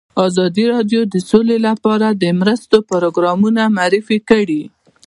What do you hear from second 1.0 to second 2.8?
د سوله لپاره د مرستو